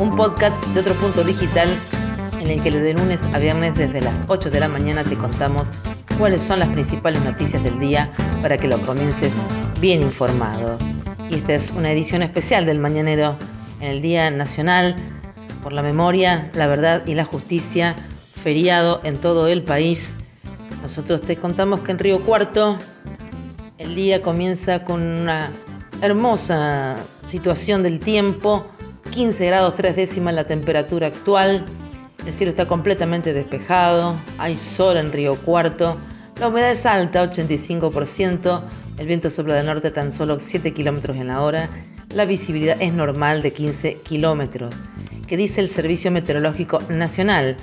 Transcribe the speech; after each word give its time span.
un 0.00 0.16
podcast 0.16 0.56
de 0.68 0.80
otro 0.80 0.94
punto 0.94 1.24
digital 1.24 1.68
en 2.40 2.50
el 2.50 2.62
que 2.62 2.70
de 2.70 2.94
lunes 2.94 3.22
a 3.34 3.38
viernes 3.38 3.74
desde 3.74 4.00
las 4.00 4.24
8 4.28 4.48
de 4.48 4.58
la 4.58 4.66
mañana 4.66 5.04
te 5.04 5.14
contamos 5.14 5.68
cuáles 6.16 6.42
son 6.42 6.58
las 6.58 6.70
principales 6.70 7.22
noticias 7.22 7.62
del 7.62 7.78
día 7.78 8.10
para 8.40 8.56
que 8.56 8.66
lo 8.66 8.80
comiences 8.80 9.34
bien 9.78 10.00
informado. 10.00 10.78
Y 11.28 11.34
esta 11.34 11.52
es 11.52 11.72
una 11.72 11.92
edición 11.92 12.22
especial 12.22 12.64
del 12.64 12.78
Mañanero 12.78 13.36
en 13.82 13.90
el 13.90 14.00
Día 14.00 14.30
Nacional 14.30 14.96
por 15.62 15.74
la 15.74 15.82
Memoria, 15.82 16.50
la 16.54 16.66
Verdad 16.66 17.02
y 17.06 17.14
la 17.14 17.26
Justicia, 17.26 17.94
feriado 18.32 19.02
en 19.04 19.18
todo 19.18 19.48
el 19.48 19.64
país. 19.64 20.16
Nosotros 20.80 21.20
te 21.20 21.36
contamos 21.36 21.80
que 21.80 21.92
en 21.92 21.98
Río 21.98 22.24
Cuarto 22.24 22.78
el 23.76 23.94
día 23.94 24.22
comienza 24.22 24.82
con 24.82 25.02
una 25.02 25.50
hermosa 26.00 26.96
situación 27.26 27.82
del 27.82 28.00
tiempo, 28.00 28.64
15 29.10 29.46
grados 29.46 29.74
3 29.74 29.96
décimas 29.96 30.34
la 30.34 30.44
temperatura 30.44 31.08
actual, 31.08 31.64
el 32.24 32.32
cielo 32.32 32.50
está 32.50 32.66
completamente 32.66 33.32
despejado, 33.32 34.14
hay 34.38 34.56
sol 34.56 34.96
en 34.96 35.12
Río 35.12 35.36
Cuarto, 35.36 35.96
la 36.38 36.48
humedad 36.48 36.70
es 36.70 36.86
alta, 36.86 37.28
85%, 37.30 38.62
el 38.98 39.06
viento 39.06 39.28
sopla 39.30 39.54
del 39.54 39.66
norte 39.66 39.90
tan 39.90 40.12
solo 40.12 40.38
7 40.38 40.72
kilómetros 40.72 41.16
en 41.16 41.26
la 41.26 41.42
hora, 41.42 41.68
la 42.14 42.24
visibilidad 42.24 42.76
es 42.80 42.92
normal 42.92 43.42
de 43.42 43.52
15 43.52 43.96
kilómetros. 44.02 44.74
Que 45.26 45.36
dice 45.36 45.60
el 45.60 45.68
Servicio 45.68 46.10
Meteorológico 46.10 46.80
Nacional? 46.88 47.56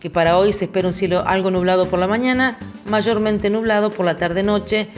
Que 0.00 0.10
para 0.10 0.38
hoy 0.38 0.52
se 0.52 0.66
espera 0.66 0.88
un 0.88 0.94
cielo 0.94 1.22
algo 1.26 1.50
nublado 1.50 1.88
por 1.88 1.98
la 1.98 2.06
mañana, 2.06 2.58
mayormente 2.86 3.50
nublado 3.50 3.90
por 3.90 4.06
la 4.06 4.16
tarde-noche, 4.16 4.88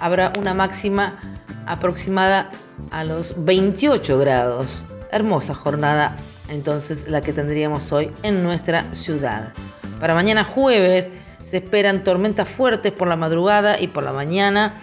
habrá 0.00 0.32
una 0.38 0.54
máxima 0.54 1.18
aproximada 1.66 2.50
a 2.90 3.04
los 3.04 3.44
28 3.44 4.18
grados. 4.18 4.84
Hermosa 5.10 5.54
jornada 5.54 6.16
entonces 6.48 7.08
la 7.08 7.20
que 7.20 7.32
tendríamos 7.32 7.92
hoy 7.92 8.10
en 8.22 8.42
nuestra 8.42 8.94
ciudad. 8.94 9.52
Para 10.00 10.14
mañana 10.14 10.44
jueves 10.44 11.10
se 11.42 11.58
esperan 11.58 12.04
tormentas 12.04 12.48
fuertes 12.48 12.92
por 12.92 13.08
la 13.08 13.16
madrugada 13.16 13.80
y 13.80 13.88
por 13.88 14.02
la 14.02 14.12
mañana 14.12 14.80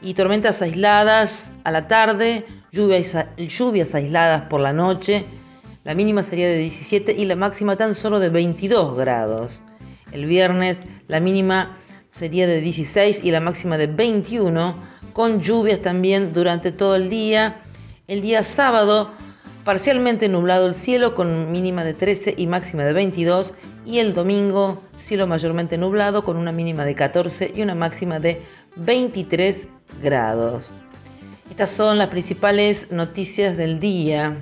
y 0.00 0.14
tormentas 0.14 0.62
aisladas 0.62 1.56
a 1.64 1.70
la 1.70 1.86
tarde, 1.86 2.44
lluvias, 2.72 3.16
lluvias 3.36 3.94
aisladas 3.94 4.42
por 4.42 4.60
la 4.60 4.72
noche. 4.72 5.26
La 5.84 5.94
mínima 5.94 6.22
sería 6.22 6.48
de 6.48 6.58
17 6.58 7.12
y 7.12 7.24
la 7.24 7.36
máxima 7.36 7.76
tan 7.76 7.94
solo 7.94 8.20
de 8.20 8.28
22 8.28 8.96
grados. 8.96 9.62
El 10.12 10.26
viernes 10.26 10.82
la 11.08 11.20
mínima 11.20 11.78
sería 12.10 12.46
de 12.46 12.60
16 12.60 13.24
y 13.24 13.30
la 13.30 13.40
máxima 13.40 13.78
de 13.78 13.86
21, 13.86 14.74
con 15.12 15.40
lluvias 15.40 15.80
también 15.80 16.32
durante 16.32 16.70
todo 16.72 16.96
el 16.96 17.08
día. 17.08 17.62
El 18.06 18.22
día 18.22 18.42
sábado, 18.42 19.12
parcialmente 19.64 20.28
nublado 20.28 20.66
el 20.66 20.74
cielo 20.74 21.14
con 21.14 21.52
mínima 21.52 21.84
de 21.84 21.94
13 21.94 22.34
y 22.36 22.46
máxima 22.46 22.84
de 22.84 22.92
22. 22.92 23.54
Y 23.84 23.98
el 23.98 24.14
domingo, 24.14 24.82
cielo 24.96 25.26
mayormente 25.26 25.76
nublado 25.78 26.24
con 26.24 26.36
una 26.36 26.52
mínima 26.52 26.84
de 26.84 26.94
14 26.94 27.52
y 27.54 27.62
una 27.62 27.74
máxima 27.74 28.20
de 28.20 28.42
23 28.76 29.66
grados. 30.02 30.72
Estas 31.50 31.70
son 31.70 31.98
las 31.98 32.08
principales 32.08 32.92
noticias 32.92 33.56
del 33.56 33.80
día. 33.80 34.38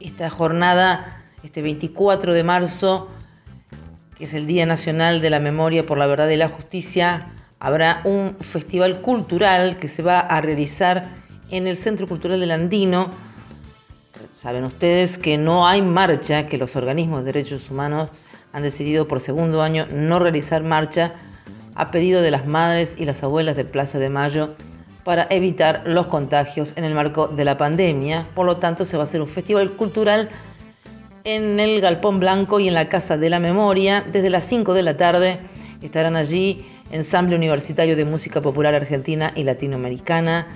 Esta 0.00 0.28
jornada, 0.28 1.24
este 1.42 1.62
24 1.62 2.34
de 2.34 2.42
marzo, 2.42 3.08
que 4.16 4.24
es 4.24 4.34
el 4.34 4.46
Día 4.46 4.66
Nacional 4.66 5.20
de 5.20 5.30
la 5.30 5.40
Memoria 5.40 5.86
por 5.86 5.98
la 5.98 6.06
Verdad 6.06 6.28
y 6.28 6.36
la 6.36 6.48
Justicia, 6.48 7.32
habrá 7.58 8.02
un 8.04 8.36
festival 8.40 9.00
cultural 9.00 9.78
que 9.78 9.88
se 9.88 10.02
va 10.02 10.20
a 10.20 10.40
realizar 10.40 11.08
en 11.50 11.66
el 11.66 11.76
Centro 11.76 12.06
Cultural 12.06 12.40
del 12.40 12.50
Andino. 12.50 13.10
Saben 14.36 14.64
ustedes 14.64 15.16
que 15.16 15.38
no 15.38 15.66
hay 15.66 15.80
marcha, 15.80 16.46
que 16.46 16.58
los 16.58 16.76
organismos 16.76 17.20
de 17.20 17.32
derechos 17.32 17.70
humanos 17.70 18.10
han 18.52 18.64
decidido 18.64 19.08
por 19.08 19.22
segundo 19.22 19.62
año 19.62 19.86
no 19.90 20.18
realizar 20.18 20.62
marcha 20.62 21.14
a 21.74 21.90
pedido 21.90 22.20
de 22.20 22.30
las 22.30 22.46
madres 22.46 22.96
y 22.98 23.06
las 23.06 23.22
abuelas 23.22 23.56
de 23.56 23.64
Plaza 23.64 23.98
de 23.98 24.10
Mayo 24.10 24.54
para 25.04 25.26
evitar 25.30 25.84
los 25.86 26.08
contagios 26.08 26.74
en 26.76 26.84
el 26.84 26.92
marco 26.92 27.28
de 27.28 27.46
la 27.46 27.56
pandemia. 27.56 28.26
Por 28.34 28.44
lo 28.44 28.58
tanto, 28.58 28.84
se 28.84 28.98
va 28.98 29.04
a 29.04 29.06
hacer 29.06 29.22
un 29.22 29.28
festival 29.28 29.70
cultural 29.70 30.28
en 31.24 31.58
el 31.58 31.80
Galpón 31.80 32.20
Blanco 32.20 32.60
y 32.60 32.68
en 32.68 32.74
la 32.74 32.90
Casa 32.90 33.16
de 33.16 33.30
la 33.30 33.40
Memoria. 33.40 34.04
Desde 34.12 34.28
las 34.28 34.44
5 34.44 34.74
de 34.74 34.82
la 34.82 34.98
tarde 34.98 35.38
estarán 35.80 36.14
allí 36.14 36.66
Ensamble 36.90 37.36
Universitario 37.36 37.96
de 37.96 38.04
Música 38.04 38.42
Popular 38.42 38.74
Argentina 38.74 39.32
y 39.34 39.44
Latinoamericana, 39.44 40.46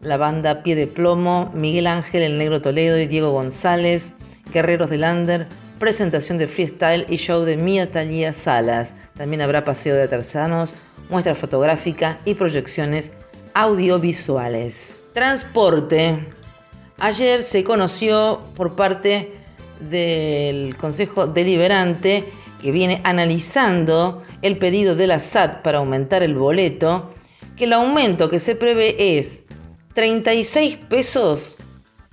la 0.00 0.16
banda 0.16 0.62
Pie 0.62 0.74
de 0.74 0.86
Plomo, 0.86 1.50
Miguel 1.54 1.86
Ángel, 1.86 2.22
El 2.22 2.38
Negro 2.38 2.60
Toledo 2.60 2.98
y 2.98 3.06
Diego 3.06 3.30
González, 3.30 4.14
Guerreros 4.52 4.90
de 4.90 4.98
Lander, 4.98 5.46
presentación 5.78 6.38
de 6.38 6.46
freestyle 6.46 7.06
y 7.08 7.16
show 7.16 7.44
de 7.44 7.56
Mía 7.56 7.90
Talía 7.90 8.32
Salas. 8.32 8.96
También 9.16 9.42
habrá 9.42 9.64
paseo 9.64 9.94
de 9.94 10.02
artesanos, 10.02 10.74
muestra 11.10 11.34
fotográfica 11.34 12.20
y 12.24 12.34
proyecciones 12.34 13.10
audiovisuales. 13.54 15.04
Transporte. 15.12 16.26
Ayer 16.98 17.42
se 17.42 17.64
conoció 17.64 18.40
por 18.54 18.74
parte 18.74 19.32
del 19.80 20.76
Consejo 20.76 21.26
Deliberante 21.26 22.24
que 22.60 22.70
viene 22.70 23.00
analizando 23.04 24.22
el 24.42 24.58
pedido 24.58 24.94
de 24.94 25.06
la 25.06 25.20
SAT 25.20 25.62
para 25.62 25.78
aumentar 25.78 26.22
el 26.22 26.34
boleto, 26.34 27.12
que 27.56 27.64
el 27.64 27.72
aumento 27.72 28.30
que 28.30 28.38
se 28.38 28.56
prevé 28.56 29.18
es 29.18 29.45
36 29.96 30.76
pesos 30.76 31.56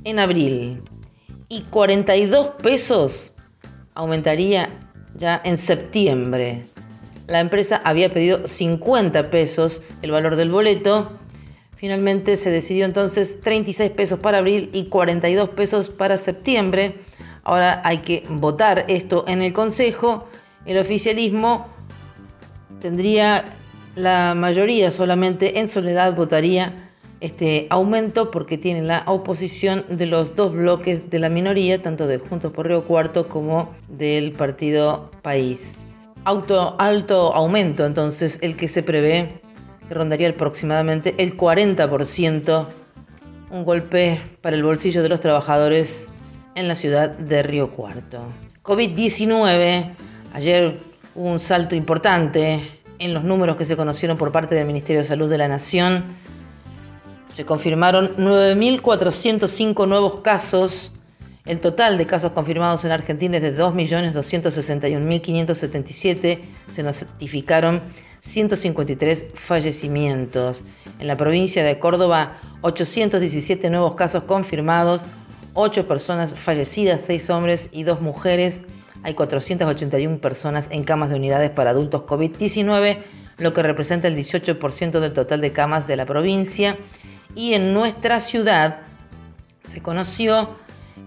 en 0.05 0.17
abril 0.17 0.83
y 1.49 1.63
42 1.63 2.51
pesos 2.61 3.33
aumentaría 3.93 4.69
ya 5.15 5.41
en 5.43 5.57
septiembre. 5.57 6.63
La 7.27 7.41
empresa 7.41 7.81
había 7.83 8.07
pedido 8.07 8.47
50 8.47 9.29
pesos 9.29 9.81
el 10.01 10.11
valor 10.11 10.37
del 10.37 10.49
boleto. 10.49 11.11
Finalmente 11.75 12.37
se 12.37 12.51
decidió 12.51 12.85
entonces 12.85 13.41
36 13.41 13.91
pesos 13.91 14.17
para 14.19 14.37
abril 14.37 14.69
y 14.71 14.85
42 14.85 15.49
pesos 15.49 15.89
para 15.89 16.15
septiembre. 16.15 16.95
Ahora 17.43 17.81
hay 17.83 17.97
que 17.97 18.23
votar 18.29 18.85
esto 18.87 19.25
en 19.27 19.41
el 19.41 19.51
Consejo. 19.51 20.29
El 20.65 20.77
oficialismo 20.77 21.67
tendría 22.79 23.43
la 23.97 24.35
mayoría 24.35 24.89
solamente 24.89 25.59
en 25.59 25.67
soledad 25.67 26.15
votaría 26.15 26.82
este 27.23 27.67
aumento 27.69 28.31
porque 28.31 28.57
tiene 28.57 28.81
la 28.81 29.03
oposición 29.07 29.85
de 29.87 30.07
los 30.07 30.35
dos 30.35 30.51
bloques 30.51 31.09
de 31.09 31.19
la 31.19 31.29
minoría, 31.29 31.81
tanto 31.81 32.05
de 32.05 32.17
Juntos 32.17 32.51
por 32.51 32.67
Río 32.67 32.83
Cuarto 32.83 33.29
como 33.29 33.73
del 33.87 34.33
Partido 34.33 35.09
País. 35.21 35.87
Auto, 36.25 36.75
alto 36.79 37.33
aumento 37.33 37.85
entonces 37.85 38.39
el 38.41 38.57
que 38.57 38.67
se 38.67 38.83
prevé, 38.83 39.39
que 39.87 39.93
rondaría 39.93 40.27
aproximadamente 40.27 41.15
el 41.17 41.37
40%, 41.37 42.67
un 43.51 43.63
golpe 43.63 44.21
para 44.41 44.57
el 44.57 44.63
bolsillo 44.63 45.01
de 45.01 45.07
los 45.07 45.21
trabajadores 45.21 46.09
en 46.55 46.67
la 46.67 46.75
ciudad 46.75 47.09
de 47.09 47.41
Río 47.41 47.71
Cuarto. 47.71 48.21
COVID-19, 48.63 49.95
ayer 50.33 50.77
hubo 51.15 51.29
un 51.29 51.39
salto 51.39 51.73
importante 51.75 52.81
en 52.99 53.13
los 53.13 53.23
números 53.23 53.55
que 53.55 53.63
se 53.63 53.77
conocieron 53.77 54.17
por 54.17 54.33
parte 54.33 54.55
del 54.55 54.65
Ministerio 54.65 55.01
de 55.03 55.07
Salud 55.07 55.29
de 55.29 55.37
la 55.37 55.47
Nación. 55.47 56.03
Se 57.33 57.45
confirmaron 57.45 58.15
9.405 58.17 59.87
nuevos 59.87 60.21
casos. 60.21 60.91
El 61.45 61.59
total 61.59 61.97
de 61.97 62.05
casos 62.05 62.31
confirmados 62.31 62.85
en 62.85 62.91
Argentina 62.91 63.37
es 63.37 63.41
de 63.41 63.57
2.261.577. 63.57 66.39
Se 66.69 66.83
notificaron 66.83 67.81
153 68.19 69.25
fallecimientos. 69.33 70.61
En 70.99 71.07
la 71.07 71.17
provincia 71.17 71.63
de 71.63 71.79
Córdoba, 71.79 72.39
817 72.61 73.71
nuevos 73.71 73.95
casos 73.95 74.25
confirmados, 74.25 75.01
8 75.55 75.87
personas 75.87 76.35
fallecidas, 76.35 77.01
6 77.01 77.31
hombres 77.31 77.69
y 77.71 77.81
2 77.81 77.99
mujeres. 77.99 78.65
Hay 79.01 79.15
481 79.15 80.19
personas 80.19 80.67
en 80.69 80.83
camas 80.83 81.09
de 81.09 81.15
unidades 81.15 81.49
para 81.49 81.71
adultos 81.71 82.03
COVID-19, 82.03 82.99
lo 83.39 83.55
que 83.55 83.63
representa 83.63 84.07
el 84.07 84.15
18% 84.15 84.99
del 84.99 85.13
total 85.13 85.41
de 85.41 85.51
camas 85.51 85.87
de 85.87 85.95
la 85.95 86.05
provincia. 86.05 86.77
Y 87.35 87.53
en 87.53 87.73
nuestra 87.73 88.19
ciudad 88.19 88.81
se 89.63 89.81
conoció 89.81 90.55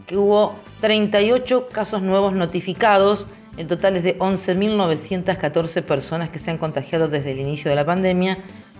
que 0.06 0.16
hubo 0.16 0.54
38 0.80 1.68
casos 1.68 2.02
nuevos 2.02 2.32
notificados. 2.32 3.28
El 3.56 3.66
total 3.68 3.96
es 3.96 4.04
de 4.04 4.18
11.914 4.18 5.82
personas 5.82 6.30
que 6.30 6.38
se 6.38 6.50
han 6.50 6.58
contagiado 6.58 7.08
desde 7.08 7.32
el 7.32 7.40
inicio 7.40 7.70
de 7.70 7.76
la 7.76 7.86
pandemia. 7.86 8.38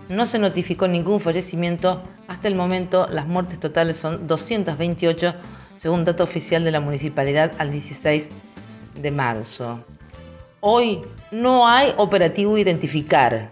No 0.09 0.25
se 0.25 0.39
notificó 0.39 0.87
ningún 0.87 1.19
fallecimiento. 1.19 2.03
Hasta 2.27 2.47
el 2.47 2.55
momento 2.55 3.07
las 3.09 3.27
muertes 3.27 3.59
totales 3.59 3.97
son 3.97 4.27
228, 4.27 5.33
según 5.75 6.05
dato 6.05 6.23
oficial 6.23 6.63
de 6.63 6.71
la 6.71 6.79
municipalidad 6.79 7.51
al 7.57 7.71
16 7.71 8.29
de 9.01 9.11
marzo. 9.11 9.83
Hoy 10.59 11.01
no 11.31 11.67
hay 11.67 11.93
operativo 11.97 12.57
identificar. 12.57 13.49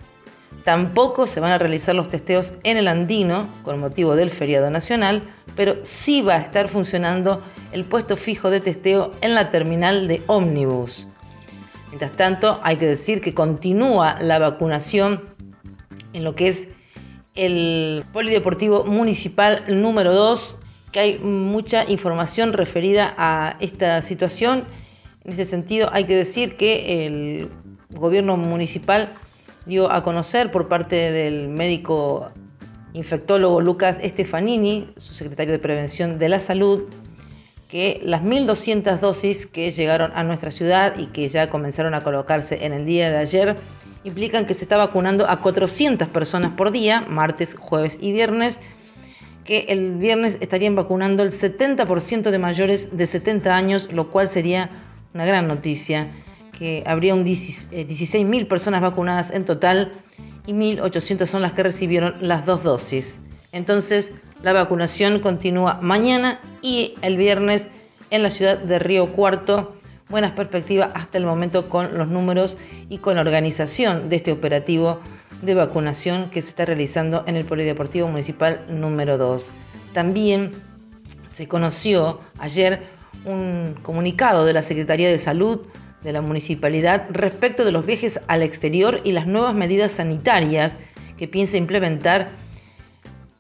Tampoco 0.66 1.28
se 1.28 1.40
van 1.40 1.52
a 1.52 1.60
realizar 1.60 1.94
los 1.94 2.10
testeos 2.10 2.56
en 2.64 2.78
el 2.78 2.88
Andino 2.88 3.48
con 3.62 3.80
motivo 3.80 4.16
del 4.16 4.32
feriado 4.32 4.72
nacional, 4.72 5.22
pero 5.56 5.76
sí 5.84 6.24
va 6.24 6.34
a 6.34 6.40
estar 6.40 6.70
funcionando 6.70 7.44
el 7.72 7.86
puesto 7.86 8.18
fijo 8.18 8.50
de 8.50 8.62
testeo 8.62 9.12
en 9.22 9.36
la 9.36 9.52
terminal 9.52 10.08
de 10.08 10.24
ómnibus. 10.26 11.08
Mientras 11.90 12.14
tanto, 12.14 12.60
hay 12.64 12.78
que 12.78 12.88
decir 12.88 13.22
que 13.22 13.36
continúa 13.36 14.18
la 14.20 14.40
vacunación 14.40 15.24
en 16.14 16.24
lo 16.24 16.34
que 16.34 16.48
es 16.48 16.70
el 17.36 18.04
Polideportivo 18.12 18.86
Municipal 18.86 19.64
número 19.68 20.14
2, 20.14 20.56
que 20.92 21.00
hay 21.00 21.20
mucha 21.20 21.88
información 21.88 22.54
referida 22.54 23.14
a 23.20 23.56
esta 23.60 24.02
situación. 24.02 24.64
En 25.26 25.32
este 25.32 25.46
sentido, 25.46 25.90
hay 25.94 26.06
que 26.06 26.16
decir 26.16 26.56
que 26.56 27.06
el 27.06 27.52
gobierno 27.92 28.36
municipal 28.36 29.14
dio 29.66 29.92
a 29.92 30.04
conocer 30.04 30.52
por 30.52 30.68
parte 30.68 31.12
del 31.12 31.50
médico 31.50 32.32
infectólogo 32.94 33.62
Lucas 33.62 34.00
Stefanini, 34.04 34.88
su 34.98 35.14
secretario 35.14 35.52
de 35.52 35.60
Prevención 35.60 36.18
de 36.18 36.30
la 36.30 36.40
Salud, 36.40 36.84
que 37.68 38.00
las 38.04 38.22
1.200 38.22 39.00
dosis 39.00 39.48
que 39.48 39.72
llegaron 39.72 40.12
a 40.16 40.24
nuestra 40.24 40.52
ciudad 40.52 40.98
y 40.98 41.08
que 41.08 41.28
ya 41.28 41.50
comenzaron 41.50 41.94
a 41.94 42.04
colocarse 42.04 42.66
en 42.66 42.74
el 42.74 42.86
día 42.86 43.10
de 43.10 43.18
ayer 43.18 43.58
implican 44.04 44.46
que 44.46 44.54
se 44.54 44.64
está 44.64 44.78
vacunando 44.78 45.28
a 45.28 45.38
400 45.38 46.08
personas 46.10 46.52
por 46.52 46.72
día, 46.72 47.02
martes, 47.10 47.56
jueves 47.56 47.98
y 48.00 48.14
viernes, 48.14 48.62
que 49.44 49.66
el 49.70 49.98
viernes 49.98 50.38
estarían 50.42 50.76
vacunando 50.76 51.24
el 51.24 51.32
70% 51.32 52.30
de 52.30 52.40
mayores 52.40 52.96
de 52.96 53.08
70 53.08 53.56
años, 53.56 53.92
lo 53.92 54.12
cual 54.12 54.28
sería 54.28 54.70
una 55.14 55.26
gran 55.26 55.48
noticia 55.48 56.12
que 56.58 56.84
habría 56.86 57.14
un 57.14 57.26
16.000 57.26 58.42
eh, 58.42 58.46
personas 58.46 58.82
vacunadas 58.82 59.32
en 59.32 59.46
total 59.46 59.92
y 60.48 60.54
1.800 60.54 61.26
son 61.26 61.42
las 61.42 61.54
que 61.54 61.64
recibieron 61.64 62.16
las 62.22 62.46
dos 62.46 62.64
dosis. 62.64 63.20
Entonces, 63.52 64.14
la 64.42 64.54
vacunación 64.54 65.20
continúa 65.20 65.80
mañana 65.82 66.40
y 66.62 66.96
el 67.02 67.18
viernes 67.18 67.70
en 68.10 68.24
la 68.24 68.30
ciudad 68.30 68.58
de 68.58 68.80
Río 68.80 69.14
Cuarto. 69.14 69.76
Buenas 70.10 70.32
perspectivas 70.32 70.92
hasta 70.94 71.18
el 71.18 71.26
momento 71.26 71.70
con 71.70 71.98
los 71.98 72.08
números 72.08 72.58
y 72.90 73.00
con 73.00 73.16
la 73.16 73.22
organización 73.22 74.10
de 74.10 74.18
este 74.18 74.32
operativo 74.32 75.00
de 75.42 75.56
vacunación 75.56 76.30
que 76.30 76.42
se 76.42 76.50
está 76.50 76.66
realizando 76.66 77.24
en 77.28 77.36
el 77.36 77.46
Polideportivo 77.46 78.08
Municipal 78.08 78.66
número 78.70 79.18
2. 79.18 79.50
También 79.94 80.52
se 81.26 81.48
conoció 81.48 82.20
ayer 82.38 82.84
un 83.26 83.76
comunicado 83.82 84.46
de 84.46 84.54
la 84.54 84.62
Secretaría 84.62 85.10
de 85.10 85.18
Salud 85.18 85.62
de 86.04 86.14
la 86.14 86.22
municipalidad 86.22 87.08
respecto 87.10 87.66
de 87.66 87.72
los 87.72 87.86
viajes 87.86 88.22
al 88.28 88.44
exterior 88.44 89.02
y 89.04 89.12
las 89.12 89.28
nuevas 89.28 89.56
medidas 89.56 89.94
sanitarias 89.94 90.78
que 91.18 91.28
piensa 91.28 91.58
implementar 91.58 92.30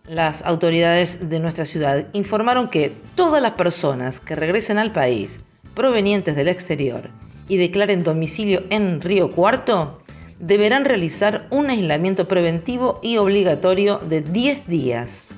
las 0.07 0.44
autoridades 0.44 1.30
de 1.30 1.40
nuestra 1.40 1.66
ciudad. 1.66 2.07
Informaron 2.13 2.69
que 2.69 2.92
todas 3.16 3.42
las 3.42 3.52
personas 3.52 4.19
que 4.19 4.36
regresen 4.36 4.78
al 4.78 4.92
país 4.92 5.42
provenientes 5.74 6.36
del 6.36 6.48
exterior 6.48 7.10
y 7.48 7.57
declaren 7.57 8.04
domicilio 8.04 8.63
en 8.69 9.01
Río 9.01 9.31
Cuarto 9.31 10.01
deberán 10.40 10.86
realizar 10.86 11.48
un 11.50 11.69
aislamiento 11.69 12.28
preventivo 12.28 13.00
y 13.01 13.18
obligatorio 13.18 14.00
de 14.00 14.22
10 14.22 14.68
días. 14.68 15.36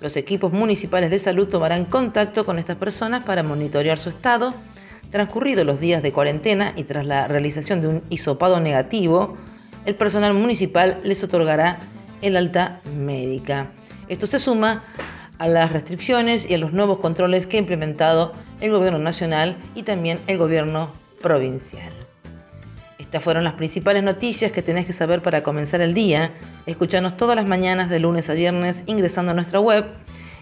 Los 0.00 0.16
equipos 0.16 0.52
municipales 0.52 1.10
de 1.10 1.18
salud 1.18 1.48
tomarán 1.48 1.86
contacto 1.86 2.44
con 2.44 2.58
estas 2.58 2.76
personas 2.76 3.24
para 3.24 3.42
monitorear 3.42 3.98
su 3.98 4.10
estado 4.10 4.52
Transcurridos 5.14 5.64
los 5.64 5.78
días 5.78 6.02
de 6.02 6.12
cuarentena 6.12 6.72
y 6.74 6.82
tras 6.82 7.06
la 7.06 7.28
realización 7.28 7.80
de 7.80 7.86
un 7.86 8.02
hisopado 8.10 8.58
negativo, 8.58 9.36
el 9.86 9.94
personal 9.94 10.34
municipal 10.34 10.98
les 11.04 11.22
otorgará 11.22 11.78
el 12.20 12.36
alta 12.36 12.80
médica. 12.96 13.70
Esto 14.08 14.26
se 14.26 14.40
suma 14.40 14.82
a 15.38 15.46
las 15.46 15.70
restricciones 15.70 16.50
y 16.50 16.54
a 16.54 16.58
los 16.58 16.72
nuevos 16.72 16.98
controles 16.98 17.46
que 17.46 17.58
ha 17.58 17.60
implementado 17.60 18.32
el 18.60 18.72
gobierno 18.72 18.98
nacional 18.98 19.56
y 19.76 19.84
también 19.84 20.18
el 20.26 20.36
gobierno 20.36 20.90
provincial. 21.22 21.92
Estas 22.98 23.22
fueron 23.22 23.44
las 23.44 23.52
principales 23.52 24.02
noticias 24.02 24.50
que 24.50 24.62
tenés 24.62 24.84
que 24.84 24.92
saber 24.92 25.22
para 25.22 25.44
comenzar 25.44 25.80
el 25.80 25.94
día. 25.94 26.32
Escuchanos 26.66 27.16
todas 27.16 27.36
las 27.36 27.46
mañanas 27.46 27.88
de 27.88 28.00
lunes 28.00 28.28
a 28.30 28.32
viernes 28.32 28.82
ingresando 28.86 29.30
a 29.30 29.34
nuestra 29.36 29.60
web 29.60 29.84